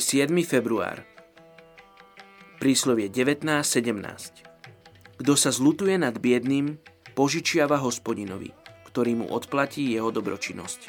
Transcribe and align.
Je 0.00 0.24
7. 0.24 0.32
február. 0.48 1.04
Príslovie 2.56 3.12
19.17. 3.12 5.20
Kto 5.20 5.36
sa 5.36 5.52
zlutuje 5.52 6.00
nad 6.00 6.16
biedným, 6.16 6.80
požičiava 7.12 7.76
hospodinovi, 7.76 8.48
ktorý 8.88 9.20
mu 9.20 9.28
odplatí 9.28 9.92
jeho 9.92 10.08
dobročinnosť. 10.08 10.80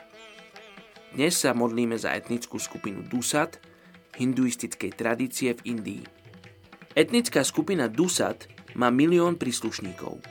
Dnes 1.12 1.36
sa 1.36 1.52
modlíme 1.52 2.00
za 2.00 2.16
etnickú 2.16 2.56
skupinu 2.56 3.04
Dusat, 3.04 3.60
hinduistickej 4.16 4.96
tradície 4.96 5.60
v 5.60 5.76
Indii. 5.76 6.08
Etnická 6.96 7.44
skupina 7.44 7.92
Dusat 7.92 8.48
má 8.80 8.96
milión 8.96 9.36
príslušníkov. 9.36 10.24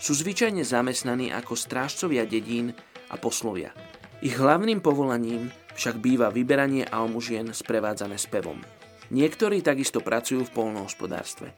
Sú 0.00 0.16
zvyčajne 0.16 0.64
zamestnaní 0.64 1.36
ako 1.36 1.52
strážcovia 1.52 2.24
dedín 2.24 2.72
a 3.12 3.20
poslovia. 3.20 3.76
Ich 4.22 4.38
hlavným 4.38 4.78
povolaním 4.78 5.50
však 5.74 5.98
býva 5.98 6.30
vyberanie 6.30 6.86
almužien 6.86 7.50
sprevádzané 7.50 8.22
spevom. 8.22 8.62
Niektorí 9.10 9.66
takisto 9.66 9.98
pracujú 9.98 10.46
v 10.46 10.54
polnohospodárstve. 10.54 11.50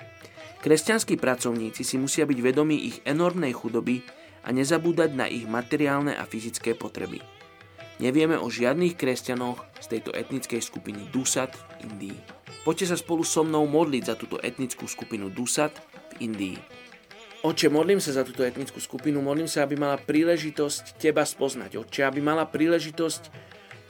Kresťanskí 0.64 1.20
pracovníci 1.20 1.84
si 1.84 2.00
musia 2.00 2.24
byť 2.24 2.38
vedomí 2.40 2.88
ich 2.88 3.04
enormnej 3.04 3.52
chudoby 3.52 4.00
a 4.42 4.48
nezabúdať 4.48 5.12
na 5.12 5.28
ich 5.28 5.44
materiálne 5.44 6.16
a 6.16 6.24
fyzické 6.24 6.72
potreby. 6.72 7.20
Nevieme 8.00 8.40
o 8.40 8.48
žiadnych 8.48 8.96
kresťanoch 8.96 9.60
z 9.84 9.86
tejto 10.00 10.16
etnickej 10.16 10.64
skupiny 10.64 11.04
Dusat 11.12 11.52
v 11.52 11.92
Indii. 11.92 12.18
Poďte 12.64 12.90
sa 12.90 12.96
spolu 12.96 13.28
so 13.28 13.44
mnou 13.44 13.68
modliť 13.68 14.02
za 14.08 14.16
túto 14.16 14.40
etnickú 14.40 14.88
skupinu 14.88 15.28
Dusat 15.28 15.76
v 16.16 16.32
Indii. 16.32 16.56
Oče, 17.44 17.68
modlím 17.68 18.00
sa 18.00 18.16
za 18.16 18.24
túto 18.24 18.40
etnickú 18.40 18.80
skupinu, 18.80 19.20
modlím 19.20 19.44
sa, 19.44 19.68
aby 19.68 19.76
mala 19.76 20.00
príležitosť 20.00 20.96
Teba 20.96 21.28
spoznať, 21.28 21.76
Oče, 21.76 22.08
aby 22.08 22.24
mala 22.24 22.48
príležitosť 22.48 23.28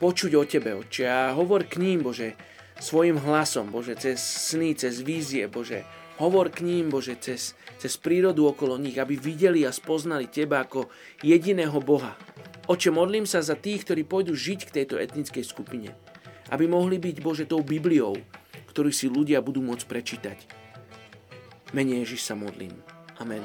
počuť 0.03 0.35
o 0.35 0.43
Tebe, 0.43 0.75
Oče, 0.75 1.07
a 1.07 1.31
hovor 1.39 1.63
k 1.63 1.79
ním, 1.79 2.03
Bože, 2.03 2.35
svojim 2.83 3.15
hlasom, 3.15 3.71
Bože, 3.71 3.95
cez 3.95 4.19
sny, 4.19 4.75
cez 4.75 5.07
vízie, 5.07 5.47
Bože, 5.47 5.87
hovor 6.19 6.51
k 6.51 6.67
ním, 6.67 6.91
Bože, 6.91 7.15
cez, 7.15 7.55
cez 7.79 7.95
prírodu 7.95 8.43
okolo 8.43 8.75
nich, 8.75 8.99
aby 8.99 9.15
videli 9.15 9.63
a 9.63 9.71
spoznali 9.71 10.27
Teba 10.27 10.67
ako 10.67 10.91
jediného 11.23 11.79
Boha, 11.79 12.19
Oče, 12.67 12.91
modlím 12.91 13.23
sa 13.23 13.39
za 13.39 13.55
tých, 13.55 13.87
ktorí 13.87 14.03
pôjdu 14.03 14.35
žiť 14.35 14.61
k 14.67 14.75
tejto 14.83 14.99
etnickej 14.99 15.47
skupine. 15.47 15.95
Aby 16.51 16.67
mohli 16.67 16.99
byť, 16.99 17.17
Bože, 17.23 17.47
tou 17.47 17.63
Bibliou, 17.63 18.19
ktorú 18.75 18.91
si 18.91 19.07
ľudia 19.07 19.39
budú 19.39 19.63
môcť 19.63 19.87
prečítať. 19.87 20.39
Menej 21.71 22.03
Ježiš 22.03 22.27
sa 22.27 22.35
modlím. 22.35 22.94
Amém. 23.19 23.43